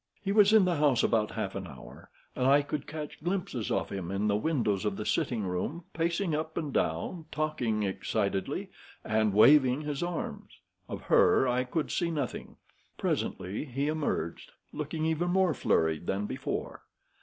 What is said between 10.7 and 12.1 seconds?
Of her I could see